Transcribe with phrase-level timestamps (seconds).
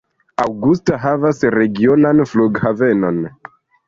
[0.43, 3.21] Augusta havas regionan flughavenon.